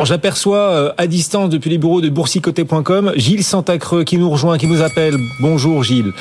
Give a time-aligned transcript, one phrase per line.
[0.00, 4.56] Alors j'aperçois euh, à distance depuis les bureaux de boursicoté.com Gilles Santacreux qui nous rejoint,
[4.56, 5.18] qui nous appelle.
[5.40, 6.12] Bonjour Gilles.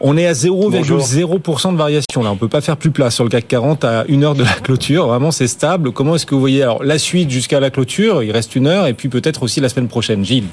[0.00, 2.32] On est à 0,0% de variation là.
[2.32, 4.50] On peut pas faire plus plat sur le CAC 40 à une heure de la
[4.50, 5.06] clôture.
[5.06, 5.92] Vraiment c'est stable.
[5.92, 8.24] Comment est-ce que vous voyez alors la suite jusqu'à la clôture?
[8.24, 10.24] Il reste une heure et puis peut-être aussi la semaine prochaine.
[10.24, 10.48] Gilles.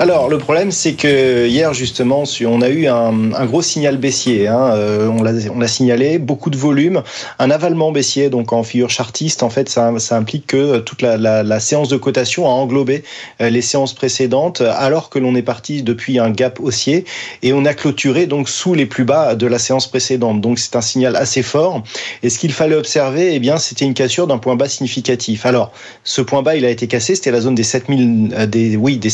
[0.00, 4.48] Alors, le problème, c'est que hier, justement, on a eu un, gros signal baissier.
[4.48, 5.22] Hein, euh, on
[5.58, 7.02] l'a signalé, beaucoup de volume,
[7.38, 8.28] un avalement baissier.
[8.28, 11.88] Donc, en figure chartiste, en fait, ça, ça implique que toute la, la, la, séance
[11.88, 13.04] de cotation a englobé
[13.40, 17.04] euh, les séances précédentes, alors que l'on est parti depuis un gap haussier
[17.42, 20.40] et on a clôturé donc sous les plus bas de la séance précédente.
[20.40, 21.84] Donc, c'est un signal assez fort.
[22.24, 25.46] Et ce qu'il fallait observer, eh bien, c'était une cassure d'un point bas significatif.
[25.46, 25.70] Alors,
[26.02, 27.14] ce point bas, il a été cassé.
[27.14, 29.10] C'était la zone des 7000, euh, des, oui, des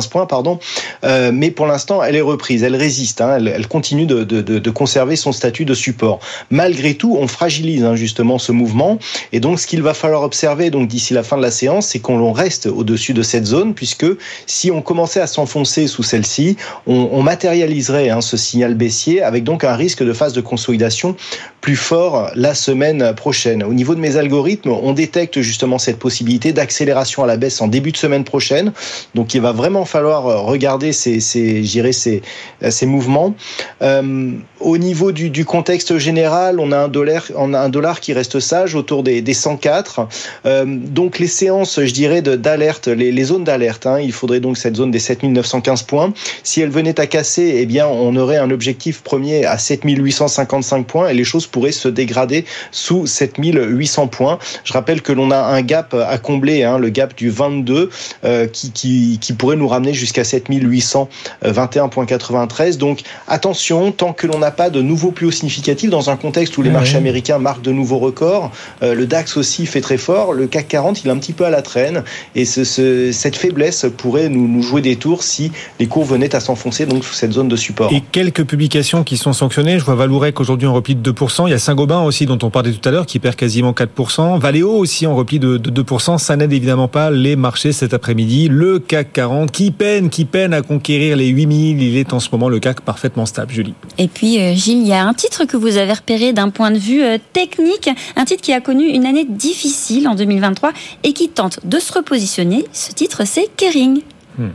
[0.00, 0.58] 7915 points, pardon.
[1.04, 5.32] Euh, mais pour l'instant, elle est reprise, elle résiste, hein, elle, continue de, conserver son
[5.32, 6.20] statut de support.
[6.50, 8.98] Malgré tout, on fragilise hein, justement ce mouvement.
[9.32, 11.98] Et donc, ce qu'il va falloir observer donc d'ici la fin de la séance, c'est
[11.98, 14.06] qu'on reste au-dessus de cette zone, puisque
[14.46, 19.44] si on commençait à s'enfoncer sous celle-ci, on, on, matérialiserait hein, ce signal baissier, avec
[19.44, 21.16] donc un risque de phase de consolidation
[21.60, 23.64] plus fort la semaine prochaine.
[23.64, 27.66] Au niveau de mes algorithmes, on détecte justement cette possibilité d'accélération à la baisse en
[27.66, 28.72] début de semaine prochaine.
[29.14, 32.22] Donc, il va vraiment falloir euh, regarder ces, ces, ces,
[32.62, 33.34] euh, ces mouvements.
[33.82, 38.00] Euh, au niveau du, du, contexte général, on a un dollar, on a un dollar
[38.00, 40.08] qui reste sage autour des, des 104.
[40.46, 44.56] Euh, donc les séances, je dirais, d'alerte, les, les, zones d'alerte, hein, il faudrait donc
[44.56, 46.12] cette zone des 7915 points.
[46.42, 51.08] Si elle venait à casser, eh bien, on aurait un objectif premier à 7855 points
[51.08, 54.38] et les choses pourraient se dégrader sous 7800 points.
[54.64, 57.90] Je rappelle que l'on a un gap à combler, hein, le gap du 22,
[58.24, 62.76] euh, qui, qui, qui pourrait nous ramener jusqu'à 7821,93.
[62.76, 66.58] Donc attention, tant que l'on n'a pas de nouveaux plus hauts significatifs dans un contexte
[66.58, 68.50] où les marchés américains marquent de nouveaux records,
[68.82, 71.44] euh, le DAX aussi fait très fort, le CAC 40 il est un petit peu
[71.44, 72.02] à la traîne.
[72.34, 76.34] Et ce, ce, cette faiblesse pourrait nous, nous, jouer des tours si les cours venaient
[76.34, 77.92] à s'enfoncer donc sous cette zone de support.
[77.92, 81.50] Et quelques publications qui sont sanctionnées, je vois Valourec aujourd'hui en repli de 2%, il
[81.50, 84.70] y a Saint-Gobain aussi dont on parlait tout à l'heure qui perd quasiment 4%, Valeo
[84.70, 88.78] aussi en repli de, de 2%, ça n'aide évidemment pas les marchés cet après-midi, le
[88.78, 91.82] CAC 40 qui peine, qui peine à conquérir les 8000.
[91.82, 93.74] Il est en ce moment le CAC parfaitement stable, Julie.
[93.98, 96.70] Et puis, euh, Gilles, il y a un titre que vous avez repéré d'un point
[96.70, 100.72] de vue euh, technique, un titre qui a connu une année difficile en 2023
[101.04, 102.64] et qui tente de se repositionner.
[102.72, 104.00] Ce titre, c'est Kering.
[104.38, 104.48] Hmm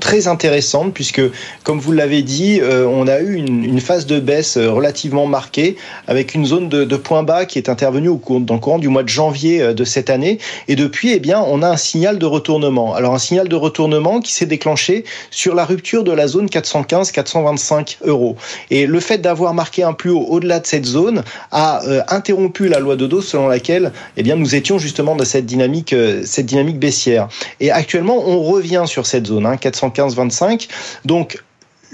[0.00, 1.22] très intéressante puisque,
[1.62, 5.76] comme vous l'avez dit, euh, on a eu une, phase de baisse euh, relativement marquée
[6.06, 8.78] avec une zone de, de point bas qui est intervenue au cours, dans le courant
[8.78, 10.38] du mois de janvier euh, de cette année.
[10.68, 12.94] Et depuis, eh bien, on a un signal de retournement.
[12.94, 17.98] Alors, un signal de retournement qui s'est déclenché sur la rupture de la zone 415-425
[18.04, 18.36] euros.
[18.70, 22.78] Et le fait d'avoir marqué un plus haut au-delà de cette zone a interrompu la
[22.78, 25.94] loi de dos selon laquelle, eh bien, nous étions justement dans cette dynamique,
[26.24, 27.28] cette dynamique baissière.
[27.60, 29.46] Et actuellement, on revient sur cette zone.
[29.46, 30.68] Hein, 415-25.
[31.04, 31.42] Donc,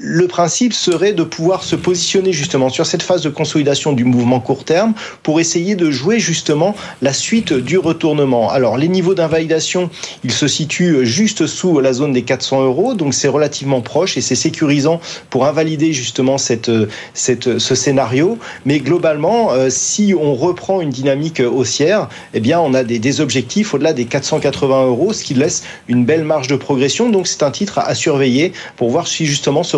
[0.01, 4.39] le principe serait de pouvoir se positionner justement sur cette phase de consolidation du mouvement
[4.39, 4.95] court terme
[5.25, 8.49] pour essayer de jouer justement la suite du retournement.
[8.49, 9.91] Alors les niveaux d'invalidation,
[10.23, 14.21] ils se situent juste sous la zone des 400 euros, donc c'est relativement proche et
[14.21, 15.01] c'est sécurisant
[15.31, 16.71] pour invalider justement cette,
[17.15, 18.39] ce scénario.
[18.67, 23.21] Mais globalement, euh, si on reprend une dynamique haussière, eh bien on a des, des
[23.21, 27.09] objectifs au-delà des 480 euros, ce qui laisse une belle marge de progression.
[27.09, 29.77] Donc c'est un titre à surveiller pour voir si justement ce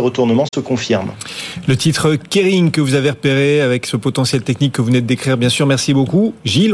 [0.54, 1.10] se confirme.
[1.66, 5.06] Le titre Kering que vous avez repéré avec ce potentiel technique que vous venez de
[5.06, 6.34] décrire, bien sûr, merci beaucoup.
[6.44, 6.68] Gilles,